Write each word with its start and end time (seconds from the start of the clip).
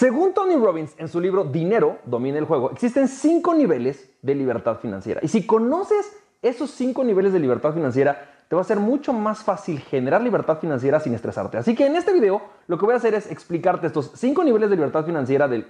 Según 0.00 0.32
Tony 0.32 0.56
Robbins 0.56 0.94
en 0.96 1.08
su 1.08 1.20
libro 1.20 1.44
Dinero 1.44 1.98
domina 2.06 2.38
el 2.38 2.46
juego, 2.46 2.70
existen 2.70 3.06
cinco 3.06 3.52
niveles 3.52 4.08
de 4.22 4.34
libertad 4.34 4.78
financiera. 4.78 5.20
Y 5.22 5.28
si 5.28 5.44
conoces 5.44 6.16
esos 6.40 6.70
cinco 6.70 7.04
niveles 7.04 7.34
de 7.34 7.38
libertad 7.38 7.74
financiera, 7.74 8.30
te 8.48 8.56
va 8.56 8.62
a 8.62 8.64
ser 8.64 8.78
mucho 8.78 9.12
más 9.12 9.44
fácil 9.44 9.78
generar 9.78 10.22
libertad 10.22 10.58
financiera 10.58 11.00
sin 11.00 11.12
estresarte. 11.12 11.58
Así 11.58 11.74
que 11.74 11.84
en 11.84 11.96
este 11.96 12.14
video 12.14 12.40
lo 12.66 12.78
que 12.78 12.86
voy 12.86 12.94
a 12.94 12.96
hacer 12.96 13.12
es 13.12 13.30
explicarte 13.30 13.88
estos 13.88 14.12
cinco 14.14 14.42
niveles 14.42 14.70
de 14.70 14.76
libertad 14.76 15.04
financiera 15.04 15.48
del 15.48 15.66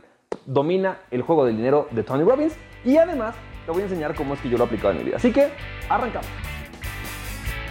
domina 0.47 1.01
el 1.11 1.23
juego 1.23 1.45
del 1.45 1.57
dinero 1.57 1.89
de 1.91 2.05
Tony 2.05 2.23
Robbins 2.23 2.55
y 2.85 2.99
además 2.99 3.35
te 3.67 3.73
voy 3.73 3.81
a 3.83 3.87
enseñar 3.87 4.15
cómo 4.15 4.35
es 4.35 4.41
que 4.41 4.49
yo 4.49 4.59
lo 4.59 4.63
he 4.63 4.67
aplicado 4.69 4.93
en 4.93 4.99
mi 4.99 5.05
vida. 5.07 5.17
Así 5.17 5.33
que 5.33 5.51
arrancamos. 5.89 6.31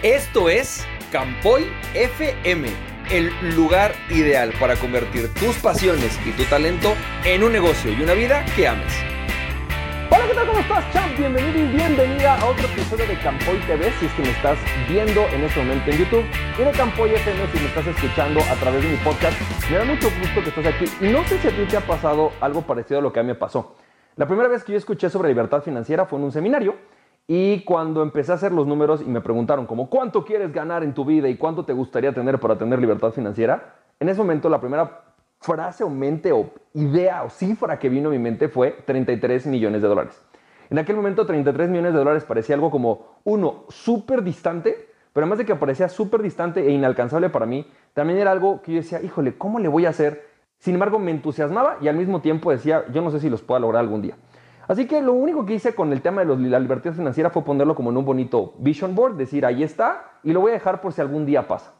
Esto 0.02 0.50
es 0.50 0.84
Campoy 1.10 1.64
FM, 1.94 2.68
el 3.10 3.32
lugar 3.56 3.92
ideal 4.08 4.52
para 4.60 4.76
convertir 4.76 5.32
tus 5.34 5.56
pasiones 5.56 6.18
y 6.24 6.30
tu 6.32 6.44
talento 6.44 6.94
en 7.24 7.42
un 7.42 7.52
negocio 7.52 7.92
y 7.92 8.00
una 8.02 8.14
vida 8.14 8.44
que 8.54 8.68
ames. 8.68 8.92
Hola, 10.10 10.26
¿qué 10.28 10.34
tal? 10.34 10.46
¿Cómo 10.46 10.60
estás, 10.60 10.92
champ? 10.92 11.18
Bienvenido 11.18 11.58
y 11.58 11.76
bienvenida 11.76 12.36
a 12.36 12.46
otro 12.46 12.66
episodio 12.66 13.06
de 13.06 13.18
Campoy 13.18 13.58
TV, 13.66 13.92
si 13.98 14.06
es 14.06 14.12
que 14.12 14.22
me 14.22 14.30
estás 14.30 14.58
viendo 14.88 15.26
en 15.28 15.42
este 15.42 15.60
momento 15.60 15.90
en 15.90 15.98
YouTube, 15.98 16.24
y 16.58 16.62
de 16.62 16.70
Campoy 16.70 17.10
FM 17.10 17.46
si 17.52 17.58
me 17.58 17.66
estás 17.66 17.86
escuchando 17.88 18.40
a 18.40 18.54
través 18.54 18.82
de 18.82 18.90
mi 18.90 18.96
podcast. 18.98 19.36
Me 19.70 19.76
da 19.76 19.84
mucho 19.84 20.08
gusto 20.20 20.42
que 20.42 20.48
estés 20.48 20.66
aquí 20.66 20.84
y 21.00 21.08
no 21.08 21.24
sé 21.24 21.38
si 21.38 21.48
a 21.48 21.50
ti 21.50 21.64
te 21.68 21.76
ha 21.76 21.80
pasado 21.80 22.32
algo 22.40 22.62
parecido 22.62 23.00
a 23.00 23.02
lo 23.02 23.12
que 23.12 23.20
a 23.20 23.22
mí 23.22 23.28
me 23.28 23.34
pasó. 23.34 23.76
La 24.16 24.26
primera 24.26 24.48
vez 24.48 24.62
que 24.62 24.72
yo 24.72 24.78
escuché 24.78 25.10
sobre 25.10 25.28
libertad 25.28 25.62
financiera 25.62 26.06
fue 26.06 26.18
en 26.18 26.26
un 26.26 26.32
seminario 26.32 26.76
y 27.32 27.60
cuando 27.60 28.02
empecé 28.02 28.32
a 28.32 28.34
hacer 28.34 28.50
los 28.50 28.66
números 28.66 29.02
y 29.02 29.04
me 29.04 29.20
preguntaron 29.20 29.64
como 29.64 29.88
cuánto 29.88 30.24
quieres 30.24 30.52
ganar 30.52 30.82
en 30.82 30.94
tu 30.94 31.04
vida 31.04 31.28
y 31.28 31.36
cuánto 31.36 31.64
te 31.64 31.72
gustaría 31.72 32.12
tener 32.12 32.40
para 32.40 32.58
tener 32.58 32.80
libertad 32.80 33.12
financiera, 33.12 33.76
en 34.00 34.08
ese 34.08 34.18
momento 34.18 34.48
la 34.48 34.60
primera 34.60 35.02
frase 35.38 35.84
o 35.84 35.88
mente 35.88 36.32
o 36.32 36.50
idea 36.74 37.22
o 37.22 37.30
cifra 37.30 37.78
que 37.78 37.88
vino 37.88 38.08
a 38.08 38.10
mi 38.10 38.18
mente 38.18 38.48
fue 38.48 38.72
33 38.84 39.46
millones 39.46 39.80
de 39.80 39.86
dólares. 39.86 40.20
En 40.70 40.80
aquel 40.80 40.96
momento 40.96 41.24
33 41.24 41.70
millones 41.70 41.92
de 41.92 42.00
dólares 42.00 42.24
parecía 42.24 42.56
algo 42.56 42.68
como 42.68 43.20
uno 43.22 43.62
súper 43.68 44.24
distante, 44.24 44.88
pero 45.12 45.22
además 45.24 45.38
de 45.38 45.44
que 45.44 45.54
parecía 45.54 45.88
súper 45.88 46.22
distante 46.22 46.66
e 46.66 46.72
inalcanzable 46.72 47.30
para 47.30 47.46
mí, 47.46 47.64
también 47.94 48.18
era 48.18 48.32
algo 48.32 48.60
que 48.60 48.72
yo 48.72 48.78
decía, 48.78 49.00
híjole, 49.02 49.38
¿cómo 49.38 49.60
le 49.60 49.68
voy 49.68 49.86
a 49.86 49.90
hacer? 49.90 50.26
Sin 50.58 50.74
embargo, 50.74 50.98
me 50.98 51.12
entusiasmaba 51.12 51.76
y 51.80 51.86
al 51.86 51.94
mismo 51.94 52.22
tiempo 52.22 52.50
decía, 52.50 52.86
yo 52.92 53.02
no 53.02 53.12
sé 53.12 53.20
si 53.20 53.30
los 53.30 53.40
pueda 53.40 53.60
lograr 53.60 53.82
algún 53.82 54.02
día. 54.02 54.16
Así 54.70 54.86
que 54.86 55.02
lo 55.02 55.14
único 55.14 55.44
que 55.44 55.54
hice 55.54 55.74
con 55.74 55.92
el 55.92 56.00
tema 56.00 56.24
de 56.24 56.36
la 56.48 56.60
libertad 56.60 56.92
financiera 56.92 57.28
fue 57.30 57.42
ponerlo 57.42 57.74
como 57.74 57.90
en 57.90 57.96
un 57.96 58.04
bonito 58.04 58.54
vision 58.58 58.94
board, 58.94 59.16
decir 59.16 59.44
ahí 59.44 59.64
está 59.64 60.12
y 60.22 60.32
lo 60.32 60.40
voy 60.40 60.52
a 60.52 60.54
dejar 60.54 60.80
por 60.80 60.92
si 60.92 61.00
algún 61.00 61.26
día 61.26 61.48
pasa. 61.48 61.72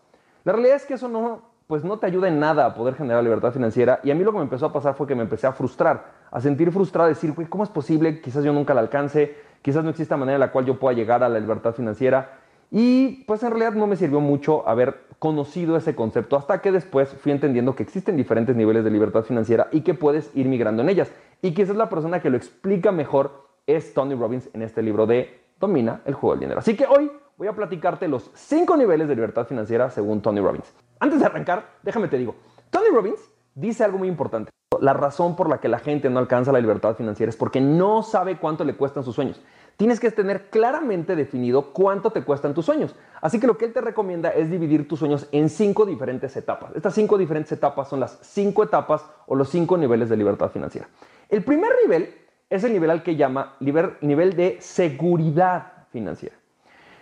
La 0.43 0.55
realidad 0.55 0.75
es 0.75 0.87
que 0.87 0.95
eso 0.95 1.09
no, 1.09 1.41
pues 1.69 1.85
no 1.85 2.01
te 2.01 2.07
ayuda 2.07 2.27
en 2.27 2.41
nada 2.41 2.67
a 2.67 2.75
poder 2.75 2.97
generar 2.97 3.23
libertad 3.23 3.53
financiera 3.53 4.01
y 4.03 4.11
a 4.11 4.17
mí 4.17 4.25
lo 4.25 4.33
que 4.33 4.39
me 4.39 4.43
empezó 4.43 4.67
a 4.67 4.73
pasar 4.73 4.95
fue 4.95 5.07
que 5.07 5.15
me 5.15 5.23
empecé 5.23 5.47
a 5.47 5.53
frustrar, 5.53 6.05
a 6.33 6.41
sentir 6.41 6.73
frustrado, 6.73 7.07
a 7.07 7.11
decir, 7.11 7.33
¿cómo 7.49 7.63
es 7.63 7.71
posible? 7.71 8.21
Quizás 8.21 8.43
yo 8.43 8.53
nunca 8.53 8.75
la 8.75 8.81
alcance, 8.81 9.37
quizás 9.63 9.85
no 9.85 9.91
exista 9.91 10.17
manera 10.17 10.35
en 10.35 10.41
la 10.41 10.51
cual 10.51 10.65
yo 10.65 10.81
pueda 10.81 10.97
llegar 10.97 11.23
a 11.23 11.29
la 11.29 11.39
libertad 11.39 11.73
financiera. 11.73 12.41
Y 12.73 13.23
pues 13.25 13.45
en 13.45 13.51
realidad 13.51 13.75
no 13.75 13.87
me 13.87 13.95
sirvió 13.95 14.19
mucho 14.19 14.69
haber 14.69 15.03
conocido 15.21 15.77
ese 15.77 15.95
concepto 15.95 16.37
hasta 16.37 16.61
que 16.61 16.73
después 16.73 17.11
fui 17.11 17.31
entendiendo 17.31 17.77
que 17.77 17.85
existen 17.85 18.17
diferentes 18.17 18.57
niveles 18.57 18.83
de 18.83 18.91
libertad 18.91 19.23
financiera 19.23 19.69
y 19.71 19.83
que 19.83 19.95
puedes 19.95 20.35
ir 20.35 20.47
migrando 20.47 20.83
en 20.83 20.89
ellas. 20.89 21.13
Y 21.43 21.53
quizás 21.53 21.77
la 21.77 21.89
persona 21.89 22.21
que 22.21 22.31
lo 22.31 22.37
explica 22.37 22.93
mejor 22.93 23.49
es 23.67 23.95
Tony 23.95 24.15
Robbins 24.15 24.51
en 24.53 24.63
este 24.63 24.83
libro 24.83 25.07
de 25.07 25.41
Domina 25.59 26.03
el 26.05 26.15
juego 26.15 26.35
del 26.35 26.41
dinero. 26.41 26.61
Así 26.61 26.77
que 26.77 26.87
hoy 26.87 27.11
voy 27.37 27.49
a 27.49 27.53
platicarte 27.55 28.09
los 28.09 28.31
cinco 28.35 28.77
niveles 28.77 29.09
de 29.09 29.15
libertad 29.15 29.47
financiera 29.47 29.91
según 29.91 30.21
Tony 30.21 30.41
Robbins. 30.41 30.73
Antes 30.99 31.21
de 31.21 31.27
arrancar, 31.27 31.67
déjame 31.83 32.09
te 32.09 32.19
digo, 32.19 32.35
Tony 32.71 32.89
Robbins 32.93 33.21
dice 33.55 33.85
algo 33.85 33.99
muy 33.99 34.09
importante. 34.09 34.51
La 34.81 34.93
razón 34.93 35.37
por 35.37 35.49
la 35.49 35.59
que 35.59 35.69
la 35.69 35.79
gente 35.79 36.11
no 36.11 36.19
alcanza 36.19 36.53
la 36.53 36.61
libertad 36.61 36.95
financiera 36.95 37.31
es 37.31 37.37
porque 37.37 37.61
no 37.61 38.03
sabe 38.03 38.39
cuánto 38.39 38.65
le 38.65 38.77
cuestan 38.77 39.03
sus 39.03 39.15
sueños 39.15 39.41
tienes 39.81 39.99
que 39.99 40.11
tener 40.11 40.51
claramente 40.51 41.17
definido 41.17 41.73
cuánto 41.73 42.11
te 42.11 42.23
cuestan 42.23 42.53
tus 42.53 42.67
sueños. 42.67 42.95
Así 43.23 43.41
que 43.41 43.47
lo 43.47 43.57
que 43.57 43.65
él 43.65 43.73
te 43.73 43.81
recomienda 43.81 44.29
es 44.29 44.51
dividir 44.51 44.87
tus 44.87 44.99
sueños 44.99 45.27
en 45.33 45.49
cinco 45.49 45.87
diferentes 45.87 46.37
etapas. 46.37 46.77
Estas 46.77 46.93
cinco 46.93 47.17
diferentes 47.17 47.51
etapas 47.51 47.89
son 47.89 47.99
las 47.99 48.19
cinco 48.21 48.63
etapas 48.63 49.03
o 49.27 49.35
los 49.35 49.49
cinco 49.49 49.79
niveles 49.79 50.11
de 50.11 50.19
libertad 50.19 50.51
financiera. 50.51 50.87
El 51.31 51.43
primer 51.43 51.71
nivel 51.83 52.15
es 52.51 52.63
el 52.63 52.75
nivel 52.75 52.91
al 52.91 53.03
que 53.03 53.17
llama 53.17 53.57
nivel 53.61 54.37
de 54.37 54.59
seguridad 54.61 55.87
financiera. 55.91 56.37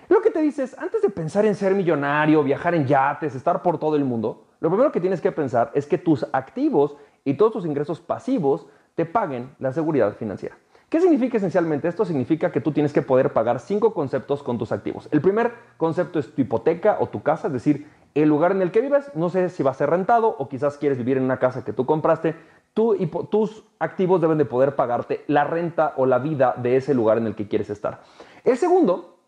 Lo 0.09 0.23
que 0.23 0.31
te 0.31 0.41
dice 0.41 0.63
es, 0.63 0.79
antes 0.79 1.03
de 1.03 1.11
pensar 1.11 1.47
en 1.47 1.57
ser 1.57 1.75
millonario, 1.75 2.45
viajar 2.45 2.77
en 2.77 2.87
yates, 2.87 3.35
estar 3.35 3.61
por 3.61 3.79
todo 3.79 3.97
el 3.97 4.05
mundo, 4.05 4.45
lo 4.61 4.71
primero 4.71 4.93
que 4.93 5.01
tienes 5.01 5.21
que 5.21 5.33
pensar 5.33 5.73
es 5.75 5.85
que 5.85 5.99
tus 5.99 6.25
activos 6.31 6.97
y 7.25 7.35
todos 7.35 7.55
tus 7.55 7.67
ingresos 7.67 7.99
pasivos 7.99 8.69
te 8.95 9.05
paguen 9.05 9.51
la 9.59 9.73
seguridad 9.73 10.15
financiera. 10.15 10.57
¿Qué 10.89 11.01
significa 11.01 11.37
esencialmente? 11.37 11.87
Esto 11.87 12.07
significa 12.07 12.51
que 12.51 12.63
tú 12.63 12.73
tienes 12.73 12.95
que 12.95 13.03
poder 13.03 13.35
pagar 13.35 13.61
cinco 13.61 13.93
conceptos 13.93 14.43
con 14.43 14.57
tus 14.57 14.73
activos. 14.73 15.07
El 15.13 15.21
primer 15.21 15.53
concepto 15.77 16.19
es 16.19 16.35
tu 16.35 16.41
hipoteca 16.41 16.97
o 17.01 17.09
tu 17.09 17.23
casa, 17.23 17.49
es 17.49 17.53
decir, 17.53 17.87
el 18.15 18.29
lugar 18.29 18.53
en 18.53 18.63
el 18.63 18.71
que 18.71 18.81
vives, 18.81 19.11
no 19.15 19.29
sé 19.29 19.51
si 19.51 19.63
va 19.63 19.73
a 19.73 19.75
ser 19.75 19.91
rentado 19.91 20.29
o 20.29 20.49
quizás 20.49 20.79
quieres 20.79 20.97
vivir 20.97 21.19
en 21.19 21.25
una 21.25 21.39
casa 21.39 21.63
que 21.63 21.75
tú 21.75 21.85
compraste, 21.85 22.37
tus 22.73 23.65
activos 23.79 24.21
deben 24.23 24.39
de 24.39 24.47
poder 24.47 24.77
pagarte 24.77 25.25
la 25.27 25.45
renta 25.45 25.93
o 25.97 26.07
la 26.07 26.19
vida 26.19 26.55
de 26.57 26.77
ese 26.77 26.95
lugar 26.95 27.19
en 27.19 27.27
el 27.27 27.35
que 27.35 27.49
quieres 27.49 27.69
estar. 27.69 28.01
El 28.45 28.57
segundo, 28.57 29.19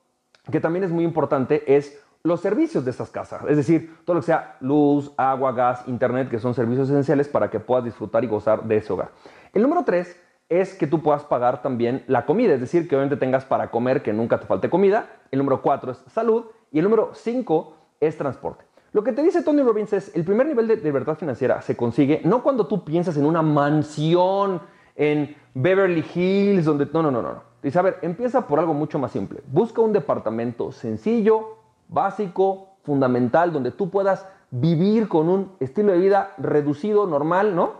que 0.50 0.60
también 0.60 0.84
es 0.84 0.90
muy 0.90 1.04
importante, 1.04 1.76
es 1.76 2.02
los 2.22 2.40
servicios 2.40 2.86
de 2.86 2.92
esas 2.92 3.10
casas, 3.10 3.42
es 3.48 3.56
decir, 3.58 3.98
todo 4.06 4.14
lo 4.14 4.20
que 4.20 4.26
sea 4.26 4.56
luz, 4.60 5.12
agua, 5.18 5.52
gas, 5.52 5.86
internet, 5.88 6.30
que 6.30 6.38
son 6.38 6.54
servicios 6.54 6.88
esenciales 6.88 7.28
para 7.28 7.50
que 7.50 7.60
puedas 7.60 7.84
disfrutar 7.84 8.24
y 8.24 8.28
gozar 8.28 8.64
de 8.64 8.76
ese 8.76 8.92
hogar. 8.92 9.10
El 9.52 9.62
número 9.62 9.84
tres 9.84 10.18
es 10.50 10.74
que 10.74 10.88
tú 10.88 11.00
puedas 11.00 11.24
pagar 11.24 11.62
también 11.62 12.02
la 12.08 12.26
comida, 12.26 12.54
es 12.54 12.60
decir, 12.60 12.88
que 12.88 12.96
obviamente 12.96 13.16
tengas 13.16 13.44
para 13.44 13.70
comer, 13.70 14.02
que 14.02 14.12
nunca 14.12 14.38
te 14.40 14.46
falte 14.46 14.68
comida. 14.68 15.06
El 15.30 15.38
número 15.38 15.62
cuatro 15.62 15.92
es 15.92 15.98
salud 16.08 16.46
y 16.72 16.78
el 16.78 16.84
número 16.84 17.10
cinco 17.14 17.76
es 18.00 18.18
transporte. 18.18 18.64
Lo 18.92 19.04
que 19.04 19.12
te 19.12 19.22
dice 19.22 19.42
Tony 19.42 19.62
Robbins 19.62 19.92
es, 19.92 20.14
el 20.16 20.24
primer 20.24 20.48
nivel 20.48 20.66
de 20.66 20.76
libertad 20.78 21.14
financiera 21.14 21.62
se 21.62 21.76
consigue 21.76 22.20
no 22.24 22.42
cuando 22.42 22.66
tú 22.66 22.84
piensas 22.84 23.16
en 23.16 23.24
una 23.24 23.42
mansión 23.42 24.60
en 24.96 25.36
Beverly 25.54 26.04
Hills, 26.14 26.64
donde... 26.64 26.86
No, 26.92 27.00
no, 27.00 27.12
no, 27.12 27.22
no. 27.22 27.42
Dice, 27.62 27.78
a 27.78 27.82
ver, 27.82 27.98
empieza 28.02 28.48
por 28.48 28.58
algo 28.58 28.74
mucho 28.74 28.98
más 28.98 29.12
simple. 29.12 29.42
Busca 29.46 29.80
un 29.80 29.92
departamento 29.92 30.72
sencillo, 30.72 31.58
básico, 31.88 32.70
fundamental, 32.82 33.52
donde 33.52 33.70
tú 33.70 33.88
puedas 33.88 34.26
vivir 34.50 35.06
con 35.06 35.28
un 35.28 35.52
estilo 35.60 35.92
de 35.92 35.98
vida 35.98 36.34
reducido, 36.38 37.06
normal, 37.06 37.54
¿no? 37.54 37.74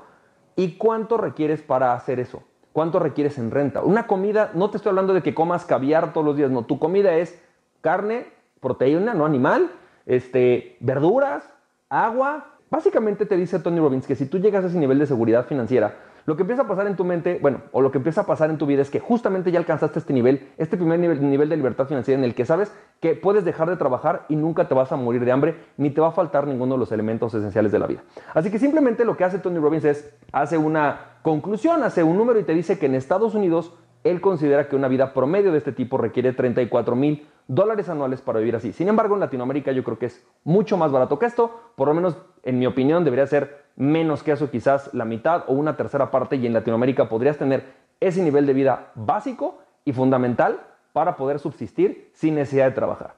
¿Y 0.55 0.77
cuánto 0.77 1.17
requieres 1.17 1.63
para 1.63 1.95
hacer 1.95 2.21
eso? 2.21 2.45
¿Cuánto 2.73 2.99
requieres 2.99 3.39
en 3.39 3.51
renta? 3.51 3.83
Una 3.83 4.07
comida, 4.07 4.53
no 4.55 4.71
te 4.71 4.77
estoy 4.77 4.91
hablando 4.91 5.13
de 5.13 5.23
que 5.23 5.35
comas 5.35 5.65
caviar 5.65 6.13
todos 6.13 6.25
los 6.25 6.37
días, 6.37 6.51
no, 6.51 6.65
tu 6.65 6.79
comida 6.79 7.15
es 7.17 7.41
carne, 7.81 8.27
proteína, 8.61 9.15
no 9.15 9.27
animal, 9.27 9.71
este, 10.07 10.77
verduras, 10.81 11.53
agua. 11.89 12.55
Básicamente 12.71 13.27
te 13.27 13.37
dice 13.37 13.59
Tony 13.59 13.81
Robbins 13.81 14.07
que 14.07 14.15
si 14.15 14.27
tú 14.27 14.39
llegas 14.39 14.65
a 14.65 14.69
ese 14.69 14.79
nivel 14.79 14.99
de 15.01 15.07
seguridad 15.07 15.47
financiera, 15.47 15.97
lo 16.27 16.37
que 16.37 16.43
empieza 16.43 16.63
a 16.63 16.69
pasar 16.69 16.87
en 16.87 16.97
tu 16.97 17.05
mente, 17.05 17.39
bueno, 17.41 17.63
o 17.73 17.81
lo 17.81 17.91
que 17.91 17.99
empieza 17.99 18.23
a 18.23 18.27
pasar 18.27 18.51
en 18.51 18.59
tu 18.59 18.67
vida 18.67 18.83
es 18.83 18.91
que 18.91 19.01
justamente 19.01 19.51
ya 19.51 19.59
alcanzaste 19.59 19.99
este 19.99 20.13
nivel, 20.13 20.49
este 20.59 20.77
primer 20.77 20.99
nivel, 20.99 21.49
de 21.49 21.57
libertad 21.57 21.87
financiera 21.87 22.19
en 22.19 22.25
el 22.25 22.35
que 22.35 22.45
sabes 22.45 22.73
que 23.01 23.15
puedes 23.15 23.45
dejar 23.45 23.69
de 23.69 23.77
trabajar 23.77 24.27
y 24.29 24.37
nunca 24.37 24.69
te 24.69 24.75
vas 24.75 24.93
a 24.93 24.97
morir 24.97 25.25
de 25.25 25.33
hambre, 25.33 25.57
ni 25.77 25.91
te 25.91 26.01
va 26.01 26.09
a 26.09 26.13
faltar 26.13 26.47
ninguno 26.47 26.75
de 26.75 26.79
los 26.81 26.93
elementos 26.93 27.33
esenciales 27.35 27.73
de 27.73 27.79
la 27.79 27.87
vida. 27.87 28.03
Así 28.35 28.51
que 28.51 28.59
simplemente 28.59 29.05
lo 29.05 29.17
que 29.17 29.25
hace 29.25 29.39
Tony 29.39 29.59
Robbins 29.59 29.85
es, 29.85 30.15
hace 30.33 30.59
una 30.59 31.19
conclusión, 31.23 31.83
hace 31.83 32.03
un 32.03 32.17
número 32.17 32.39
y 32.39 32.45
te 32.45 32.55
dice 32.55 32.79
que 32.79 32.87
en 32.87 32.95
Estados 32.95 33.35
Unidos 33.35 33.73
él 34.05 34.21
considera 34.21 34.69
que 34.69 34.77
una 34.77 34.89
vida 34.89 35.13
promedio 35.13 35.53
de 35.53 35.59
este 35.59 35.73
tipo 35.73 35.99
requiere 35.99 36.33
34 36.33 36.97
mil 36.97 37.27
dólares 37.49 37.89
anuales 37.89 38.21
para 38.21 38.39
vivir 38.39 38.57
así. 38.57 38.73
Sin 38.73 38.89
embargo, 38.89 39.15
en 39.15 39.21
Latinoamérica 39.21 39.73
yo 39.73 39.85
creo 39.85 39.99
que 39.99 40.07
es 40.07 40.25
mucho 40.45 40.77
más 40.77 40.93
barato 40.93 41.19
que 41.19 41.27
esto. 41.27 41.73
Por 41.77 41.89
lo 41.89 41.95
menos, 41.95 42.17
en 42.45 42.59
mi 42.59 42.67
opinión, 42.67 43.05
debería 43.05 43.27
ser 43.27 43.65
menos 43.81 44.23
que 44.23 44.33
eso, 44.33 44.51
quizás 44.51 44.93
la 44.93 45.07
mitad 45.07 45.45
o 45.47 45.55
una 45.55 45.77
tercera 45.77 46.11
parte. 46.11 46.37
Y 46.37 46.47
en 46.47 46.53
Latinoamérica 46.53 47.09
podrías 47.09 47.39
tener 47.39 47.65
ese 47.99 48.23
nivel 48.23 48.47
de 48.47 48.53
vida 48.53 48.93
básico 48.95 49.59
y 49.85 49.93
fundamental 49.93 50.61
para 50.93 51.17
poder 51.17 51.39
subsistir 51.39 52.11
sin 52.13 52.35
necesidad 52.35 52.67
de 52.67 52.73
trabajar. 52.73 53.15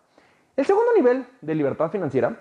El 0.56 0.64
segundo 0.64 0.92
nivel 0.96 1.26
de 1.40 1.54
libertad 1.54 1.90
financiera 1.90 2.38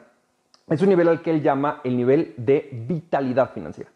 es 0.70 0.82
un 0.82 0.90
nivel 0.90 1.08
al 1.08 1.22
que 1.22 1.32
él 1.32 1.42
llama 1.42 1.82
el 1.84 1.98
nivel 1.98 2.36
de 2.38 2.70
vitalidad 2.88 3.52
financiera. 3.52 3.90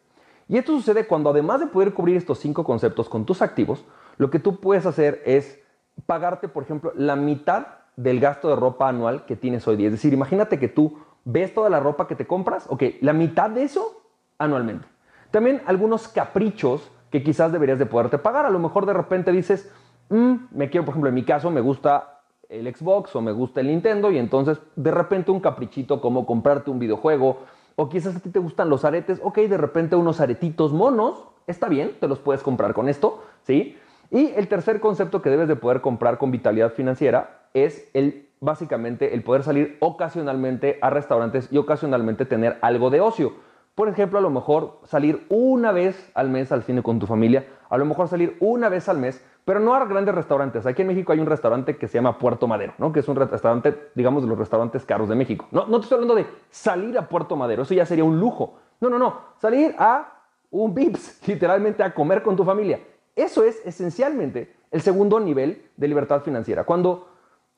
Y 0.47 0.57
esto 0.57 0.71
sucede 0.71 1.05
cuando 1.05 1.29
además 1.29 1.59
de 1.59 1.67
poder 1.67 1.93
cubrir 1.93 2.17
estos 2.17 2.39
cinco 2.39 2.63
conceptos 2.63 3.09
con 3.09 3.25
tus 3.25 3.41
activos, 3.41 3.85
lo 4.17 4.31
que 4.31 4.39
tú 4.39 4.59
puedes 4.59 4.85
hacer 4.85 5.21
es 5.25 5.59
pagarte, 6.05 6.47
por 6.47 6.63
ejemplo, 6.63 6.93
la 6.95 7.15
mitad 7.15 7.67
del 7.95 8.19
gasto 8.19 8.49
de 8.49 8.55
ropa 8.55 8.89
anual 8.89 9.25
que 9.25 9.35
tienes 9.35 9.67
hoy 9.67 9.75
día. 9.75 9.87
Es 9.87 9.93
decir, 9.93 10.13
imagínate 10.13 10.59
que 10.59 10.67
tú 10.67 10.97
ves 11.23 11.53
toda 11.53 11.69
la 11.69 11.79
ropa 11.79 12.07
que 12.07 12.15
te 12.15 12.27
compras, 12.27 12.65
ok, 12.69 12.83
la 13.01 13.13
mitad 13.13 13.49
de 13.49 13.63
eso 13.63 13.94
anualmente. 14.37 14.87
También 15.31 15.61
algunos 15.65 16.07
caprichos 16.07 16.91
que 17.11 17.23
quizás 17.23 17.51
deberías 17.51 17.79
de 17.79 17.85
poderte 17.85 18.17
pagar. 18.17 18.45
A 18.45 18.49
lo 18.49 18.59
mejor 18.59 18.85
de 18.85 18.93
repente 18.93 19.31
dices, 19.31 19.71
mm, 20.09 20.33
me 20.51 20.69
quiero, 20.69 20.85
por 20.85 20.93
ejemplo, 20.93 21.09
en 21.09 21.15
mi 21.15 21.23
caso 21.23 21.49
me 21.51 21.61
gusta 21.61 22.21
el 22.49 22.73
Xbox 22.73 23.15
o 23.15 23.21
me 23.21 23.31
gusta 23.31 23.61
el 23.61 23.67
Nintendo 23.67 24.11
y 24.11 24.17
entonces 24.17 24.59
de 24.75 24.91
repente 24.91 25.31
un 25.31 25.39
caprichito 25.39 25.99
como 25.99 26.25
comprarte 26.25 26.69
un 26.69 26.79
videojuego 26.79 27.39
O 27.75 27.89
quizás 27.89 28.15
a 28.15 28.19
ti 28.19 28.29
te 28.29 28.39
gustan 28.39 28.69
los 28.69 28.85
aretes, 28.85 29.19
ok, 29.21 29.37
de 29.39 29.57
repente 29.57 29.97
unos 29.97 30.21
aretitos 30.21 30.71
monos, 30.71 31.25
está 31.45 31.67
bien, 31.67 31.97
te 31.99 32.07
los 32.07 32.19
puedes 32.19 32.41
comprar 32.41 32.73
con 32.73 32.87
esto, 32.87 33.21
¿sí? 33.43 33.77
Y 34.11 34.27
el 34.35 34.47
tercer 34.47 34.79
concepto 34.79 35.21
que 35.21 35.29
debes 35.29 35.49
de 35.49 35.57
poder 35.57 35.81
comprar 35.81 36.17
con 36.17 36.31
vitalidad 36.31 36.71
financiera 36.71 37.49
es 37.53 37.89
el 37.93 38.29
básicamente 38.39 39.13
el 39.13 39.23
poder 39.23 39.43
salir 39.43 39.77
ocasionalmente 39.81 40.79
a 40.81 40.89
restaurantes 40.89 41.49
y 41.51 41.57
ocasionalmente 41.57 42.25
tener 42.25 42.57
algo 42.61 42.89
de 42.89 43.01
ocio. 43.01 43.33
Por 43.75 43.89
ejemplo, 43.89 44.17
a 44.19 44.21
lo 44.21 44.29
mejor 44.29 44.79
salir 44.85 45.25
una 45.29 45.73
vez 45.73 46.09
al 46.13 46.29
mes 46.29 46.51
al 46.53 46.63
cine 46.63 46.81
con 46.81 46.97
tu 46.97 47.07
familia, 47.07 47.45
a 47.69 47.77
lo 47.77 47.85
mejor 47.85 48.07
salir 48.07 48.37
una 48.39 48.69
vez 48.69 48.87
al 48.87 48.97
mes, 48.97 49.21
pero 49.43 49.59
no 49.59 49.75
a 49.75 49.85
grandes 49.85 50.15
restaurantes. 50.15 50.65
Aquí 50.65 50.81
en 50.81 50.87
México 50.87 51.11
hay 51.11 51.19
un 51.19 51.27
restaurante 51.27 51.77
que 51.77 51.89
se 51.89 51.97
llama 51.97 52.17
Puerto 52.17 52.47
Madero, 52.47 52.73
¿no? 52.77 52.93
que 52.93 53.01
es 53.01 53.07
un 53.07 53.17
restaurante, 53.17 53.89
digamos, 53.93 54.23
de 54.23 54.29
los 54.29 54.39
restaurantes 54.39 54.85
caros 54.85 55.09
de 55.09 55.15
México. 55.15 55.47
No, 55.51 55.67
no 55.67 55.79
te 55.79 55.83
estoy 55.83 55.97
hablando 55.97 56.15
de 56.15 56.25
salir 56.49 56.97
a 56.97 57.07
Puerto 57.07 57.35
Madero, 57.35 57.63
eso 57.63 57.73
ya 57.73 57.85
sería 57.85 58.05
un 58.05 58.19
lujo. 58.19 58.55
No, 58.79 58.89
no, 58.89 58.97
no, 58.97 59.19
salir 59.39 59.75
a 59.77 60.23
un 60.51 60.73
VIPS, 60.73 61.21
literalmente 61.27 61.83
a 61.83 61.93
comer 61.93 62.23
con 62.23 62.35
tu 62.35 62.45
familia. 62.45 62.79
Eso 63.15 63.43
es 63.43 63.61
esencialmente 63.65 64.55
el 64.71 64.81
segundo 64.81 65.19
nivel 65.19 65.69
de 65.77 65.87
libertad 65.87 66.21
financiera. 66.21 66.63
Cuando 66.63 67.07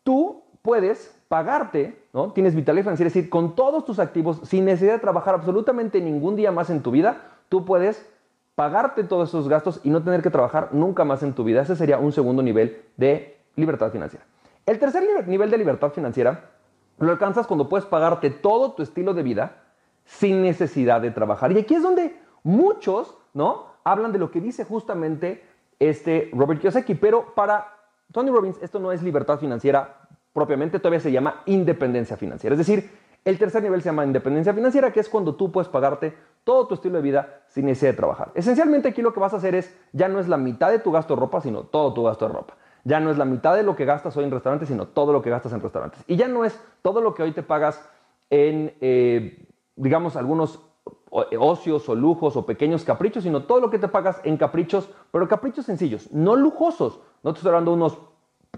tú 0.03 0.43
puedes 0.61 1.16
pagarte, 1.27 2.01
¿no? 2.13 2.31
Tienes 2.31 2.55
vitalidad 2.55 2.85
financiera, 2.85 3.07
es 3.07 3.13
decir, 3.13 3.29
con 3.29 3.55
todos 3.55 3.85
tus 3.85 3.99
activos, 3.99 4.41
sin 4.43 4.65
necesidad 4.65 4.93
de 4.93 4.99
trabajar 4.99 5.35
absolutamente 5.35 6.01
ningún 6.01 6.35
día 6.35 6.51
más 6.51 6.69
en 6.69 6.81
tu 6.81 6.91
vida, 6.91 7.21
tú 7.49 7.65
puedes 7.65 8.09
pagarte 8.55 9.03
todos 9.03 9.29
esos 9.29 9.47
gastos 9.47 9.81
y 9.83 9.89
no 9.89 10.03
tener 10.03 10.21
que 10.21 10.29
trabajar 10.29 10.69
nunca 10.71 11.05
más 11.05 11.21
en 11.23 11.33
tu 11.33 11.43
vida. 11.43 11.61
Ese 11.61 11.75
sería 11.75 11.99
un 11.99 12.11
segundo 12.11 12.41
nivel 12.41 12.81
de 12.97 13.37
libertad 13.55 13.91
financiera. 13.91 14.25
El 14.65 14.79
tercer 14.79 15.03
nivel 15.27 15.51
de 15.51 15.57
libertad 15.57 15.91
financiera 15.91 16.49
lo 16.97 17.11
alcanzas 17.11 17.45
cuando 17.45 17.69
puedes 17.69 17.85
pagarte 17.85 18.29
todo 18.29 18.71
tu 18.71 18.81
estilo 18.81 19.13
de 19.13 19.23
vida 19.23 19.63
sin 20.05 20.41
necesidad 20.41 21.01
de 21.01 21.11
trabajar. 21.11 21.51
Y 21.51 21.59
aquí 21.59 21.75
es 21.75 21.83
donde 21.83 22.19
muchos, 22.43 23.15
¿no? 23.33 23.67
Hablan 23.83 24.11
de 24.11 24.19
lo 24.19 24.31
que 24.31 24.41
dice 24.41 24.65
justamente 24.65 25.43
este 25.79 26.31
Robert 26.33 26.59
Kiyosaki, 26.59 26.95
pero 26.95 27.35
para 27.35 27.75
Tony 28.11 28.31
Robbins 28.31 28.57
esto 28.61 28.79
no 28.79 28.91
es 28.91 29.03
libertad 29.03 29.37
financiera 29.37 30.06
propiamente, 30.37 30.77
todavía 30.77 30.99
se 30.99 31.11
llama 31.11 31.41
independencia 31.47 32.15
financiera. 32.15 32.53
Es 32.53 32.59
decir, 32.59 32.91
el 33.25 33.39
tercer 33.39 33.63
nivel 33.63 33.81
se 33.81 33.89
llama 33.89 34.05
independencia 34.05 34.53
financiera, 34.53 34.93
que 34.93 34.99
es 34.99 35.09
cuando 35.09 35.33
tú 35.33 35.51
puedes 35.51 35.67
pagarte 35.67 36.15
todo 36.43 36.67
tu 36.67 36.75
estilo 36.75 36.97
de 36.97 37.01
vida 37.01 37.41
sin 37.47 37.65
necesidad 37.65 37.93
de 37.93 37.97
trabajar. 37.97 38.29
Esencialmente 38.35 38.87
aquí 38.87 39.01
lo 39.01 39.15
que 39.15 39.19
vas 39.19 39.33
a 39.33 39.37
hacer 39.37 39.55
es, 39.55 39.75
ya 39.93 40.07
no 40.07 40.19
es 40.19 40.27
la 40.27 40.37
mitad 40.37 40.69
de 40.69 40.77
tu 40.77 40.91
gasto 40.91 41.15
de 41.15 41.21
ropa, 41.21 41.41
sino 41.41 41.63
todo 41.63 41.91
tu 41.91 42.03
gasto 42.03 42.27
de 42.27 42.35
ropa. 42.35 42.53
Ya 42.83 42.99
no 42.99 43.09
es 43.09 43.17
la 43.17 43.25
mitad 43.25 43.55
de 43.55 43.63
lo 43.63 43.75
que 43.75 43.85
gastas 43.85 44.15
hoy 44.15 44.25
en 44.25 44.31
restaurantes, 44.31 44.69
sino 44.69 44.89
todo 44.89 45.11
lo 45.11 45.23
que 45.23 45.31
gastas 45.31 45.53
en 45.53 45.59
restaurantes. 45.59 46.03
Y 46.05 46.17
ya 46.17 46.27
no 46.27 46.45
es 46.45 46.55
todo 46.83 47.01
lo 47.01 47.15
que 47.15 47.23
hoy 47.23 47.31
te 47.31 47.41
pagas 47.41 47.83
en, 48.29 48.75
eh, 48.79 49.43
digamos, 49.75 50.15
algunos 50.17 50.61
ocios 51.09 51.89
o 51.89 51.95
lujos 51.95 52.37
o 52.37 52.45
pequeños 52.45 52.83
caprichos, 52.83 53.23
sino 53.23 53.45
todo 53.45 53.59
lo 53.59 53.71
que 53.71 53.79
te 53.79 53.87
pagas 53.87 54.21
en 54.23 54.37
caprichos, 54.37 54.87
pero 55.09 55.27
caprichos 55.27 55.65
sencillos, 55.65 56.11
no 56.11 56.35
lujosos. 56.35 56.99
No 57.23 57.33
te 57.33 57.39
estoy 57.39 57.49
hablando 57.49 57.73
unos, 57.73 57.97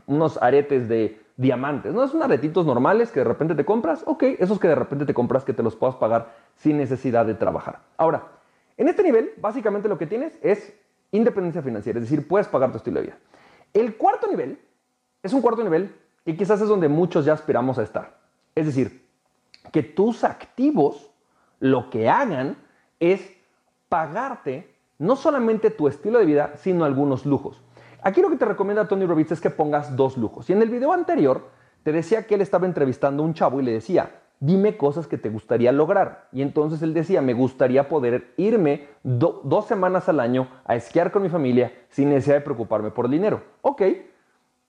unos 0.07 0.37
aretes 0.41 0.89
de 0.89 1.28
diamantes. 1.39 1.93
No 1.93 2.05
son 2.07 2.21
aretitos 2.21 2.65
normales 2.65 3.11
que 3.11 3.21
de 3.21 3.23
repente 3.23 3.55
te 3.55 3.63
compras. 3.63 4.03
Ok, 4.05 4.23
esos 4.39 4.59
que 4.59 4.67
de 4.67 4.75
repente 4.75 5.05
te 5.05 5.13
compras 5.13 5.45
que 5.45 5.53
te 5.53 5.63
los 5.63 5.75
puedas 5.75 5.95
pagar 5.95 6.35
sin 6.57 6.77
necesidad 6.77 7.25
de 7.25 7.33
trabajar. 7.33 7.79
Ahora, 7.95 8.27
en 8.75 8.89
este 8.89 9.03
nivel, 9.03 9.31
básicamente 9.37 9.87
lo 9.87 9.97
que 9.97 10.05
tienes 10.05 10.37
es 10.41 10.73
independencia 11.11 11.61
financiera, 11.61 11.97
es 11.97 12.09
decir, 12.09 12.27
puedes 12.27 12.47
pagar 12.49 12.71
tu 12.71 12.77
estilo 12.77 12.99
de 12.99 13.07
vida. 13.07 13.17
El 13.73 13.95
cuarto 13.95 14.27
nivel 14.27 14.59
es 15.23 15.31
un 15.31 15.41
cuarto 15.41 15.63
nivel 15.63 15.95
y 16.25 16.35
quizás 16.35 16.59
es 16.61 16.67
donde 16.67 16.89
muchos 16.89 17.23
ya 17.23 17.33
aspiramos 17.33 17.79
a 17.79 17.83
estar. 17.83 18.17
Es 18.53 18.65
decir, 18.65 19.07
que 19.71 19.81
tus 19.81 20.25
activos 20.25 21.09
lo 21.61 21.89
que 21.89 22.09
hagan 22.09 22.57
es 22.99 23.31
pagarte 23.87 24.75
no 24.97 25.15
solamente 25.15 25.71
tu 25.71 25.87
estilo 25.87 26.19
de 26.19 26.25
vida, 26.25 26.51
sino 26.57 26.83
algunos 26.83 27.25
lujos. 27.25 27.63
Aquí 28.01 28.21
lo 28.21 28.29
que 28.29 28.37
te 28.37 28.45
recomienda 28.45 28.87
Tony 28.87 29.05
Robbins 29.05 29.31
es 29.31 29.41
que 29.41 29.49
pongas 29.49 29.95
dos 29.95 30.17
lujos. 30.17 30.49
Y 30.49 30.53
en 30.53 30.61
el 30.61 30.69
video 30.69 30.93
anterior 30.93 31.49
te 31.83 31.91
decía 31.91 32.25
que 32.25 32.35
él 32.35 32.41
estaba 32.41 32.65
entrevistando 32.65 33.23
a 33.23 33.25
un 33.25 33.33
chavo 33.33 33.59
y 33.59 33.63
le 33.63 33.73
decía, 33.73 34.11
dime 34.39 34.77
cosas 34.77 35.07
que 35.07 35.17
te 35.17 35.29
gustaría 35.29 35.71
lograr. 35.71 36.27
Y 36.31 36.41
entonces 36.41 36.81
él 36.81 36.93
decía, 36.93 37.21
me 37.21 37.33
gustaría 37.33 37.89
poder 37.89 38.33
irme 38.37 38.87
dos 39.03 39.65
semanas 39.65 40.07
al 40.09 40.19
año 40.19 40.47
a 40.65 40.75
esquiar 40.75 41.11
con 41.11 41.23
mi 41.23 41.29
familia 41.29 41.73
sin 41.89 42.09
necesidad 42.09 42.35
de 42.35 42.41
preocuparme 42.41 42.91
por 42.91 43.05
el 43.05 43.11
dinero. 43.11 43.41
Ok, 43.61 43.81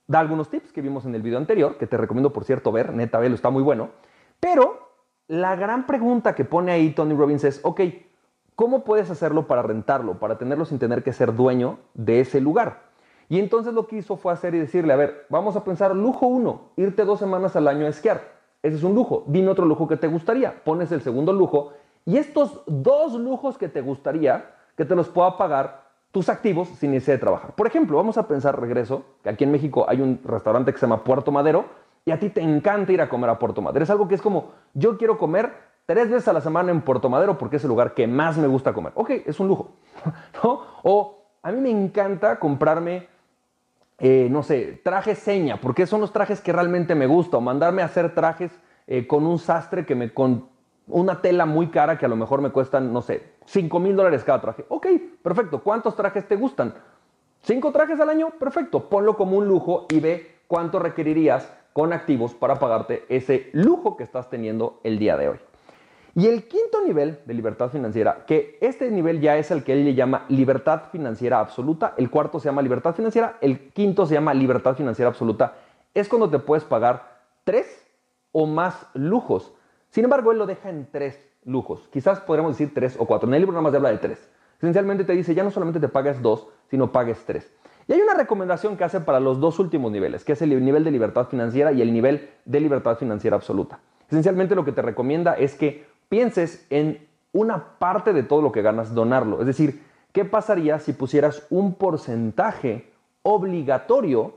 da 0.07 0.19
algunos 0.19 0.51
tips 0.51 0.73
que 0.73 0.83
vimos 0.83 1.05
en 1.05 1.15
el 1.15 1.23
video 1.23 1.39
anterior, 1.39 1.79
que 1.79 1.87
te 1.87 1.97
recomiendo 1.97 2.33
por 2.33 2.45
cierto 2.45 2.73
ver, 2.73 2.93
neta, 2.93 3.19
velo, 3.19 3.35
está 3.35 3.51
muy 3.51 3.63
bueno. 3.63 3.91
Pero 4.41 4.91
la 5.29 5.55
gran 5.55 5.87
pregunta 5.87 6.35
que 6.35 6.45
pone 6.45 6.73
ahí 6.73 6.91
Tony 6.91 7.15
Robbins 7.15 7.45
es, 7.45 7.61
ok, 7.63 7.81
¿cómo 8.57 8.83
puedes 8.83 9.09
hacerlo 9.11 9.47
para 9.47 9.63
rentarlo, 9.63 10.19
para 10.19 10.37
tenerlo 10.37 10.65
sin 10.65 10.81
tener 10.81 11.05
que 11.05 11.13
ser 11.13 11.35
dueño 11.35 11.79
de 11.95 12.21
ese 12.21 12.41
lugar? 12.41 12.90
Y 13.31 13.39
entonces 13.39 13.73
lo 13.73 13.87
que 13.87 13.97
hizo 13.97 14.17
fue 14.17 14.33
hacer 14.33 14.57
y 14.57 14.59
decirle, 14.59 14.93
a 14.93 14.97
ver, 14.97 15.25
vamos 15.31 15.55
a 15.55 15.63
pensar 15.63 15.95
lujo 15.95 16.27
uno, 16.27 16.73
irte 16.77 17.05
dos 17.05 17.21
semanas 17.21 17.55
al 17.55 17.69
año 17.69 17.87
a 17.87 17.89
esquiar. 17.89 18.21
Ese 18.61 18.77
es 18.77 18.83
un 18.83 18.95
lujo. 18.95 19.23
Dime 19.29 19.49
otro 19.49 19.65
lujo 19.65 19.87
que 19.87 19.97
te 19.97 20.09
gustaría. 20.09 20.63
Pones 20.65 20.91
el 20.91 21.01
segundo 21.01 21.33
lujo 21.33 21.73
y 22.05 22.17
estos 22.17 22.61
dos 22.67 23.15
lujos 23.15 23.57
que 23.57 23.69
te 23.69 23.83
gustaría, 23.83 24.51
que 24.77 24.85
te 24.85 24.97
los 24.97 25.09
pueda 25.09 25.39
pagar 25.39 25.91
tus 26.11 26.29
activos 26.29 26.69
sin 26.71 26.91
necesidad 26.91 27.15
de 27.15 27.21
trabajar. 27.21 27.55
Por 27.55 27.69
ejemplo, 27.69 27.97
vamos 27.97 28.19
a 28.19 28.27
pensar, 28.27 28.61
regreso, 28.61 29.05
que 29.23 29.31
aquí 29.31 29.45
en 29.45 29.53
México 29.53 29.87
hay 29.89 30.01
un 30.01 30.21
restaurante 30.25 30.73
que 30.73 30.79
se 30.79 30.87
llama 30.87 31.05
Puerto 31.05 31.31
Madero 31.31 31.67
y 32.05 32.11
a 32.11 32.19
ti 32.19 32.31
te 32.31 32.41
encanta 32.41 32.93
ir 32.93 33.01
a 33.01 33.09
comer 33.09 33.31
a 33.31 33.39
Puerto 33.39 33.63
Madero. 33.63 33.85
Es 33.85 33.91
algo 33.91 34.09
que 34.09 34.17
es 34.17 34.23
como, 34.23 34.51
yo 34.75 34.99
quiero 34.99 35.19
comer 35.19 35.53
tres 35.87 36.11
veces 36.11 36.27
a 36.27 36.33
la 36.33 36.41
semana 36.41 36.73
en 36.73 36.81
Puerto 36.81 37.09
Madero 37.09 37.39
porque 37.39 37.59
es 37.59 37.63
el 37.63 37.69
lugar 37.69 37.95
que 37.95 38.09
más 38.09 38.37
me 38.39 38.49
gusta 38.49 38.73
comer. 38.73 38.93
Ok, 38.97 39.11
es 39.25 39.39
un 39.39 39.47
lujo. 39.47 39.71
O 40.83 41.21
a 41.43 41.53
mí 41.53 41.61
me 41.61 41.71
encanta 41.71 42.39
comprarme 42.39 43.10
eh, 44.01 44.29
no 44.31 44.43
sé, 44.43 44.81
traje 44.83 45.15
seña, 45.15 45.61
porque 45.61 45.87
son 45.87 46.01
los 46.01 46.13
trajes 46.13 46.41
que 46.41 46.53
realmente 46.53 46.95
me 46.95 47.07
gustan, 47.07 47.39
o 47.39 47.41
mandarme 47.43 47.83
a 47.83 47.85
hacer 47.85 48.15
trajes 48.15 48.51
eh, 48.87 49.07
con 49.07 49.27
un 49.27 49.39
sastre 49.39 49.87
que 49.87 49.95
me, 49.95 50.13
con 50.13 50.49
una 50.89 51.21
tela 51.21 51.47
muy 51.47 51.69
cara 51.69 51.99
que 51.99 52.07
a 52.07 52.09
lo 52.09 52.17
mejor 52.17 52.41
me 52.41 52.51
cuestan, 52.51 52.93
no 52.93 53.03
sé, 53.03 53.35
5 53.45 53.79
mil 53.79 53.95
dólares 53.95 54.25
cada 54.25 54.41
traje. 54.41 54.65
Ok, 54.69 54.87
perfecto, 55.23 55.63
¿cuántos 55.63 55.95
trajes 55.95 56.27
te 56.27 56.37
gustan? 56.37 56.75
¿Cinco 57.43 57.73
trajes 57.73 57.99
al 58.01 58.11
año? 58.11 58.31
Perfecto, 58.39 58.89
ponlo 58.89 59.17
como 59.17 59.39
un 59.39 59.49
lujo 59.49 59.87
y 59.91 60.01
ve 60.01 60.41
cuánto 60.47 60.79
requerirías 60.79 61.51
con 61.73 61.93
activos 61.93 62.35
para 62.35 62.57
pagarte 62.57 63.05
ese 63.09 63.49
lujo 63.53 63.97
que 63.97 64.05
estás 64.05 64.29
teniendo 64.29 64.81
el 64.85 64.99
día 64.99 65.17
de 65.17 65.29
hoy. 65.29 65.39
Y 66.15 66.27
el 66.27 66.49
quinto 66.49 66.85
nivel 66.85 67.21
de 67.25 67.35
libertad 67.35 67.71
financiera, 67.71 68.25
que 68.27 68.59
este 68.61 68.91
nivel 68.91 69.21
ya 69.21 69.37
es 69.37 69.51
el 69.51 69.63
que 69.63 69.73
él 69.73 69.85
le 69.85 69.95
llama 69.95 70.25
libertad 70.29 70.85
financiera 70.91 71.39
absoluta, 71.39 71.95
el 71.97 72.11
cuarto 72.11 72.41
se 72.41 72.49
llama 72.49 72.63
libertad 72.63 72.95
financiera, 72.95 73.37
el 73.41 73.71
quinto 73.71 74.07
se 74.07 74.15
llama 74.15 74.35
libertad 74.35 74.75
financiera 74.75 75.09
absoluta, 75.09 75.55
es 75.95 76.09
cuando 76.09 76.29
te 76.29 76.41
puedes 76.41 76.65
pagar 76.65 77.21
tres 77.45 77.87
o 78.33 78.47
más 78.47 78.87
lujos. 78.95 79.53
Sin 79.91 80.05
embargo, 80.05 80.33
él 80.33 80.39
lo 80.39 80.47
deja 80.47 80.69
en 80.69 80.89
tres 80.91 81.21
lujos. 81.45 81.89
Quizás 81.93 82.21
podríamos 82.21 82.53
decir 82.53 82.75
tres 82.75 82.97
o 82.99 83.07
cuatro. 83.07 83.29
En 83.29 83.35
el 83.35 83.41
libro 83.41 83.53
nada 83.53 83.63
más 83.63 83.75
habla 83.75 83.91
de 83.91 83.99
tres. 83.99 84.29
Esencialmente 84.59 85.05
te 85.05 85.13
dice, 85.13 85.35
ya 85.35 85.43
no 85.43 85.51
solamente 85.51 85.81
te 85.81 85.89
pagues 85.89 86.21
dos, 86.21 86.49
sino 86.71 86.93
pagues 86.93 87.25
tres. 87.25 87.53
Y 87.89 87.93
hay 87.93 88.01
una 88.01 88.15
recomendación 88.15 88.77
que 88.77 88.85
hace 88.85 89.01
para 89.01 89.19
los 89.19 89.41
dos 89.41 89.59
últimos 89.59 89.91
niveles, 89.91 90.25
que 90.25 90.33
es 90.33 90.43
el 90.43 90.65
nivel 90.65 90.85
de 90.85 90.91
libertad 90.91 91.27
financiera 91.27 91.73
y 91.73 91.83
el 91.83 91.93
nivel 91.93 92.31
de 92.45 92.61
libertad 92.61 92.97
financiera 92.97 93.37
absoluta. 93.37 93.81
Esencialmente 94.09 94.55
lo 94.55 94.65
que 94.65 94.73
te 94.73 94.83
recomienda 94.83 95.35
es 95.35 95.55
que 95.55 95.87
pienses 96.11 96.67
en 96.69 97.09
una 97.33 97.79
parte 97.79 98.13
de 98.13 98.23
todo 98.23 98.43
lo 98.43 98.53
que 98.53 98.61
ganas, 98.61 98.95
donarlo. 98.95 99.41
Es 99.41 99.47
decir, 99.47 99.83
¿qué 100.13 100.27
pasaría 100.27 100.79
si 100.81 100.93
pusieras 100.93 101.47
un 101.49 101.75
porcentaje 101.75 102.93
obligatorio 103.23 104.35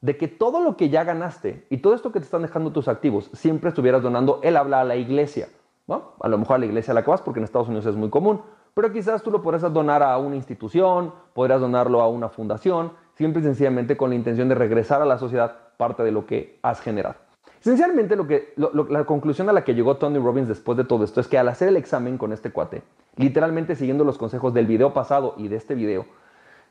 de 0.00 0.18
que 0.18 0.28
todo 0.28 0.60
lo 0.60 0.76
que 0.76 0.90
ya 0.90 1.04
ganaste 1.04 1.66
y 1.70 1.78
todo 1.78 1.94
esto 1.94 2.12
que 2.12 2.18
te 2.18 2.26
están 2.26 2.42
dejando 2.42 2.72
tus 2.72 2.88
activos, 2.88 3.30
siempre 3.32 3.70
estuvieras 3.70 4.02
donando, 4.02 4.40
él 4.42 4.58
habla 4.58 4.82
a 4.82 4.84
la 4.84 4.96
iglesia, 4.96 5.48
A 5.88 6.28
lo 6.28 6.36
mejor 6.36 6.56
a 6.56 6.58
la 6.58 6.66
iglesia 6.66 6.92
a 6.92 6.94
la 6.94 7.04
que 7.04 7.10
vas, 7.10 7.22
porque 7.22 7.40
en 7.40 7.44
Estados 7.44 7.68
Unidos 7.68 7.86
es 7.86 7.94
muy 7.94 8.10
común, 8.10 8.42
pero 8.74 8.92
quizás 8.92 9.22
tú 9.22 9.30
lo 9.30 9.40
podrías 9.40 9.72
donar 9.72 10.02
a 10.02 10.18
una 10.18 10.36
institución, 10.36 11.14
podrías 11.32 11.60
donarlo 11.60 12.02
a 12.02 12.08
una 12.08 12.28
fundación, 12.28 12.92
siempre 13.14 13.40
y 13.40 13.44
sencillamente 13.44 13.96
con 13.96 14.10
la 14.10 14.16
intención 14.16 14.48
de 14.48 14.56
regresar 14.56 15.00
a 15.00 15.06
la 15.06 15.16
sociedad 15.16 15.56
parte 15.76 16.02
de 16.02 16.10
lo 16.10 16.26
que 16.26 16.58
has 16.62 16.80
generado. 16.80 17.23
Esencialmente, 17.64 18.14
lo 18.14 18.26
que, 18.26 18.52
la 18.56 19.06
conclusión 19.06 19.48
a 19.48 19.52
la 19.54 19.64
que 19.64 19.74
llegó 19.74 19.96
Tony 19.96 20.18
Robbins 20.18 20.48
después 20.48 20.76
de 20.76 20.84
todo 20.84 21.02
esto 21.02 21.22
es 21.22 21.28
que 21.28 21.38
al 21.38 21.48
hacer 21.48 21.68
el 21.68 21.78
examen 21.78 22.18
con 22.18 22.30
este 22.30 22.50
cuate, 22.50 22.82
literalmente 23.16 23.74
siguiendo 23.74 24.04
los 24.04 24.18
consejos 24.18 24.52
del 24.52 24.66
video 24.66 24.92
pasado 24.92 25.34
y 25.38 25.48
de 25.48 25.56
este 25.56 25.74
video, 25.74 26.04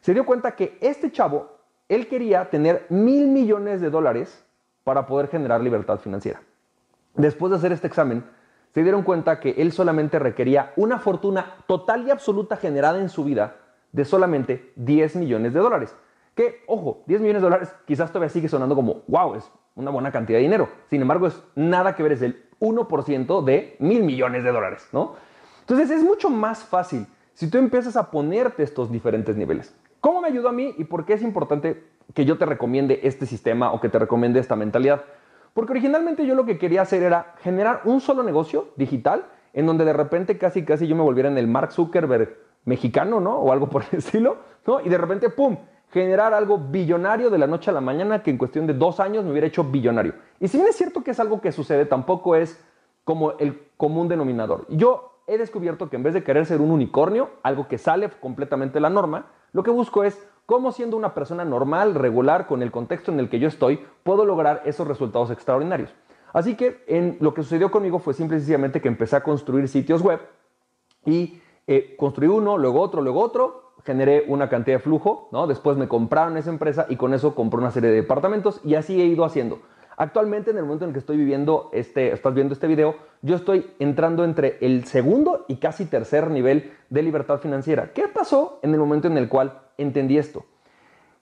se 0.02 0.14
dio 0.14 0.24
cuenta 0.24 0.56
que 0.56 0.78
este 0.82 1.12
chavo, 1.12 1.50
él 1.90 2.08
quería 2.08 2.52
tener 2.52 2.86
mil 2.90 3.26
millones 3.26 3.82
de 3.82 3.90
dólares 3.90 4.46
para 4.84 5.08
poder 5.08 5.30
generar 5.30 5.62
libertad 5.62 5.98
financiera. 5.98 6.44
Después 7.16 7.50
de 7.50 7.58
hacer 7.58 7.72
este 7.72 7.88
examen, 7.88 8.24
se 8.72 8.84
dieron 8.84 9.02
cuenta 9.02 9.40
que 9.40 9.56
él 9.58 9.72
solamente 9.72 10.20
requería 10.20 10.74
una 10.76 11.00
fortuna 11.00 11.56
total 11.66 12.06
y 12.06 12.12
absoluta 12.12 12.56
generada 12.56 13.00
en 13.00 13.10
su 13.10 13.24
vida 13.24 13.56
de 13.94 14.06
solamente 14.06 14.72
10 14.76 15.16
millones 15.16 15.56
de 15.56 15.60
dólares. 15.60 15.96
Que, 16.36 16.62
ojo, 16.68 17.02
10 17.08 17.20
millones 17.20 17.42
de 17.42 17.48
dólares 17.48 17.76
quizás 17.88 18.12
todavía 18.12 18.30
sigue 18.30 18.48
sonando 18.48 18.76
como, 18.76 19.02
wow, 19.08 19.34
es 19.34 19.52
una 19.76 19.92
buena 19.92 20.12
cantidad 20.12 20.38
de 20.38 20.44
dinero. 20.44 20.70
Sin 20.90 21.02
embargo, 21.02 21.28
es 21.28 21.42
nada 21.56 21.96
que 21.96 22.04
ver, 22.04 22.14
es 22.14 22.22
el 22.22 22.44
1% 22.60 23.44
de 23.44 23.76
mil 23.80 24.04
millones 24.04 24.44
de 24.44 24.52
dólares, 24.52 24.88
¿no? 24.92 25.16
Entonces 25.62 25.90
es 25.90 26.04
mucho 26.04 26.30
más 26.30 26.64
fácil 26.64 27.08
si 27.34 27.50
tú 27.50 27.58
empiezas 27.58 27.96
a 27.98 28.12
ponerte 28.12 28.64
estos 28.64 28.92
diferentes 28.92 29.36
niveles. 29.36 29.76
¿Cómo 30.00 30.22
me 30.22 30.28
ayudó 30.28 30.50
a 30.50 30.54
mí 30.54 30.76
y 30.78 30.84
por 30.84 31.06
qué 31.06 31.14
es 31.14 31.22
importante 31.22 31.84
que 32.14 32.26
yo 32.26 32.38
te 32.38 32.46
recomiende 32.46 33.00
este 33.04 33.26
sistema 33.26 33.72
o 33.72 33.80
que 33.80 33.90
te 33.90 33.98
recomiende 33.98 34.40
esta 34.40 34.56
mentalidad? 34.56 35.04
Porque 35.54 35.72
originalmente 35.72 36.26
yo 36.26 36.36
lo 36.36 36.46
que 36.46 36.58
quería 36.58 36.82
hacer 36.82 37.04
era 37.04 37.36
generar 37.40 37.82
un 37.86 38.02
solo 38.02 38.24
negocio 38.24 38.70
digital 38.76 39.26
en 39.54 39.66
donde 39.66 39.86
de 39.86 39.94
repente 39.94 40.38
casi 40.38 40.66
casi 40.66 40.88
yo 40.88 40.96
me 40.96 41.04
volviera 41.04 41.30
en 41.30 41.38
el 41.38 41.48
Mark 41.48 41.72
Zuckerberg 41.72 42.38
mexicano, 42.66 43.20
¿no? 43.20 43.38
O 43.38 43.52
algo 43.52 43.70
por 43.70 43.84
el 43.92 44.00
estilo, 44.00 44.38
¿no? 44.66 44.82
Y 44.82 44.90
de 44.90 44.98
repente, 44.98 45.30
¡pum! 45.30 45.58
Generar 45.94 46.34
algo 46.34 46.58
billonario 46.58 47.30
de 47.30 47.38
la 47.38 47.46
noche 47.46 47.70
a 47.70 47.74
la 47.74 47.80
mañana 47.80 48.24
que 48.24 48.32
en 48.32 48.40
cuestión 48.40 48.66
de 48.66 48.74
dos 48.74 49.00
años 49.00 49.24
me 49.24 49.30
hubiera 49.30 49.46
hecho 49.46 49.64
billonario. 49.64 50.16
Y 50.40 50.48
si 50.48 50.58
bien 50.58 50.68
es 50.68 50.76
cierto 50.76 51.04
que 51.04 51.12
es 51.12 51.20
algo 51.20 51.40
que 51.40 51.52
sucede, 51.52 51.86
tampoco 51.86 52.36
es 52.36 52.60
como 53.04 53.34
el 53.34 53.62
común 53.78 54.08
denominador. 54.08 54.66
Yo 54.70 55.20
he 55.28 55.38
descubierto 55.38 55.92
que 55.92 55.96
en 55.96 56.02
vez 56.02 56.16
de 56.16 56.24
querer 56.24 56.48
ser 56.48 56.62
un 56.62 56.72
unicornio, 56.72 57.30
algo 57.44 57.68
que 57.68 57.78
sale 57.78 58.10
completamente 58.10 58.74
de 58.74 58.80
la 58.80 58.90
norma, 58.90 59.28
lo 59.52 59.62
que 59.62 59.70
busco 59.70 60.04
es 60.04 60.28
cómo 60.48 60.72
siendo 60.72 60.98
una 60.98 61.14
persona 61.14 61.46
normal, 61.46 61.94
regular, 61.94 62.48
con 62.48 62.64
el 62.64 62.72
contexto 62.72 63.12
en 63.12 63.20
el 63.20 63.30
que 63.30 63.38
yo 63.38 63.48
estoy, 63.48 63.80
puedo 64.02 64.26
lograr 64.26 64.64
esos 64.66 64.88
resultados 64.88 65.30
extraordinarios. 65.30 65.94
Así 66.34 66.56
que 66.56 66.84
en, 66.88 67.18
lo 67.20 67.36
que 67.36 67.44
sucedió 67.44 67.70
conmigo 67.70 68.00
fue 68.00 68.16
simple 68.16 68.40
y 68.40 68.80
que 68.80 68.88
empecé 68.88 69.16
a 69.16 69.24
construir 69.24 69.68
sitios 69.68 70.02
web 70.02 70.20
y 71.06 71.40
eh, 71.68 71.96
construí 71.98 72.30
uno, 72.30 72.58
luego 72.58 72.82
otro, 72.82 73.04
luego 73.04 73.22
otro, 73.22 73.63
generé 73.86 74.26
una 74.28 74.50
cantidad 74.50 74.78
de 74.78 74.84
flujo, 74.84 75.30
¿no? 75.32 75.48
Después 75.48 75.78
me 75.78 75.88
compraron 75.88 76.38
esa 76.38 76.50
empresa 76.50 76.86
y 76.90 76.96
con 76.96 77.14
eso 77.14 77.36
compré 77.36 77.60
una 77.60 77.72
serie 77.72 77.90
de 77.90 77.98
departamentos 77.98 78.62
y 78.64 78.76
así 78.76 79.02
he 79.02 79.06
ido 79.06 79.26
haciendo. 79.26 79.60
Actualmente, 79.98 80.52
en 80.52 80.58
el 80.58 80.64
momento 80.64 80.86
en 80.86 80.90
el 80.90 80.94
que 80.94 81.00
estoy 81.00 81.18
viviendo 81.18 81.70
este, 81.72 82.12
estás 82.12 82.34
viendo 82.34 82.54
este 82.54 82.68
video, 82.68 82.96
yo 83.22 83.36
estoy 83.36 83.72
entrando 83.80 84.24
entre 84.24 84.58
el 84.62 84.86
segundo 84.86 85.46
y 85.48 85.58
casi 85.58 85.86
tercer 85.86 86.32
nivel 86.32 86.74
de 86.90 87.04
libertad 87.04 87.40
financiera. 87.40 87.92
¿Qué 87.94 88.08
pasó 88.08 88.60
en 88.64 88.74
el 88.74 88.80
momento 88.80 89.08
en 89.08 89.18
el 89.18 89.30
cual 89.30 89.62
entendí 89.78 90.18
esto? 90.18 90.46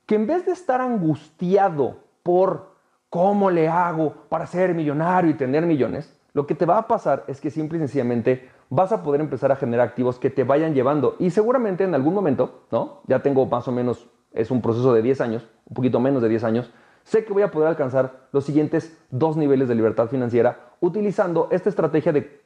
Que 0.05 0.15
en 0.15 0.27
vez 0.27 0.45
de 0.45 0.53
estar 0.53 0.81
angustiado 0.81 1.97
por 2.23 2.71
cómo 3.09 3.51
le 3.51 3.67
hago 3.67 4.13
para 4.29 4.47
ser 4.47 4.73
millonario 4.73 5.31
y 5.31 5.35
tener 5.35 5.65
millones, 5.65 6.17
lo 6.33 6.47
que 6.47 6.55
te 6.55 6.65
va 6.65 6.77
a 6.77 6.87
pasar 6.87 7.23
es 7.27 7.41
que 7.41 7.49
simple 7.49 7.77
y 7.77 7.81
sencillamente 7.81 8.49
vas 8.69 8.91
a 8.91 9.03
poder 9.03 9.21
empezar 9.21 9.51
a 9.51 9.55
generar 9.55 9.87
activos 9.87 10.17
que 10.17 10.29
te 10.29 10.43
vayan 10.43 10.73
llevando. 10.73 11.15
Y 11.19 11.31
seguramente 11.31 11.83
en 11.83 11.93
algún 11.93 12.13
momento, 12.13 12.63
¿no? 12.71 13.01
Ya 13.07 13.21
tengo 13.21 13.45
más 13.45 13.67
o 13.67 13.71
menos, 13.71 14.07
es 14.31 14.49
un 14.49 14.61
proceso 14.61 14.93
de 14.93 15.01
10 15.01 15.21
años, 15.21 15.47
un 15.67 15.73
poquito 15.75 15.99
menos 15.99 16.21
de 16.21 16.29
10 16.29 16.43
años, 16.45 16.71
sé 17.03 17.25
que 17.25 17.33
voy 17.33 17.43
a 17.43 17.51
poder 17.51 17.67
alcanzar 17.67 18.27
los 18.31 18.45
siguientes 18.45 18.97
dos 19.09 19.35
niveles 19.35 19.67
de 19.67 19.75
libertad 19.75 20.07
financiera 20.07 20.71
utilizando 20.79 21.49
esta 21.51 21.69
estrategia 21.69 22.13
de, 22.13 22.41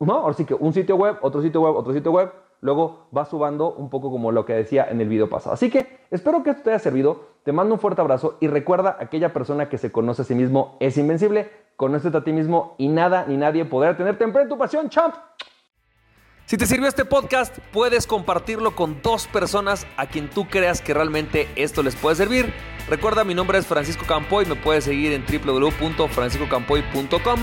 ¿no? 0.00 0.14
Ahora 0.14 0.34
sí 0.34 0.44
que 0.44 0.54
un 0.54 0.72
sitio 0.72 0.96
web, 0.96 1.18
otro 1.22 1.40
sitio 1.42 1.60
web, 1.60 1.76
otro 1.76 1.92
sitio 1.92 2.10
web, 2.10 2.32
luego 2.60 3.08
va 3.16 3.24
subando 3.24 3.72
un 3.72 3.90
poco 3.90 4.10
como 4.10 4.32
lo 4.32 4.44
que 4.44 4.54
decía 4.54 4.86
en 4.90 5.00
el 5.00 5.08
video 5.08 5.28
pasado. 5.28 5.54
Así 5.54 5.70
que 5.70 5.98
espero 6.10 6.42
que 6.42 6.50
esto 6.50 6.62
te 6.62 6.70
haya 6.70 6.78
servido, 6.78 7.28
te 7.44 7.52
mando 7.52 7.74
un 7.74 7.80
fuerte 7.80 8.00
abrazo 8.00 8.36
y 8.40 8.48
recuerda, 8.48 8.96
aquella 9.00 9.32
persona 9.32 9.68
que 9.68 9.78
se 9.78 9.92
conoce 9.92 10.22
a 10.22 10.24
sí 10.24 10.34
mismo 10.34 10.76
es 10.80 10.98
invencible, 10.98 11.50
conócete 11.76 12.16
a 12.16 12.24
ti 12.24 12.32
mismo 12.32 12.74
y 12.78 12.88
nada 12.88 13.24
ni 13.26 13.36
nadie 13.36 13.64
podrá 13.64 13.96
tenerte 13.96 14.24
en 14.24 14.48
tu 14.48 14.58
pasión, 14.58 14.88
champ. 14.88 15.14
Si 16.48 16.56
te 16.56 16.64
sirvió 16.64 16.88
este 16.88 17.04
podcast, 17.04 17.58
puedes 17.74 18.06
compartirlo 18.06 18.74
con 18.74 19.02
dos 19.02 19.26
personas 19.26 19.86
a 19.98 20.06
quien 20.06 20.30
tú 20.30 20.48
creas 20.48 20.80
que 20.80 20.94
realmente 20.94 21.46
esto 21.56 21.82
les 21.82 21.94
puede 21.94 22.16
servir. 22.16 22.54
Recuerda, 22.88 23.22
mi 23.22 23.34
nombre 23.34 23.58
es 23.58 23.66
Francisco 23.66 24.06
Campoy, 24.08 24.46
me 24.46 24.54
puedes 24.54 24.84
seguir 24.84 25.12
en 25.12 25.26
www.franciscocampoy.com. 25.26 27.40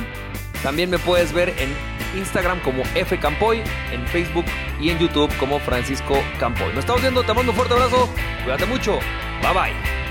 También 0.65 0.89
me 0.89 0.97
puedes 0.97 1.31
ver 1.31 1.49
en 1.59 1.69
Instagram 2.17 2.59
como 2.61 2.83
fcampoy, 2.85 3.61
en 3.91 4.07
Facebook 4.07 4.45
y 4.81 4.89
en 4.89 4.97
YouTube 4.97 5.31
como 5.37 5.59
Francisco 5.59 6.17
Campoy. 6.39 6.69
Nos 6.69 6.79
estamos 6.79 7.03
viendo, 7.03 7.21
te 7.21 7.35
mando 7.35 7.51
un 7.51 7.55
fuerte 7.55 7.75
abrazo, 7.75 8.09
cuídate 8.43 8.65
mucho, 8.65 8.97
bye 9.43 9.53
bye. 9.53 10.04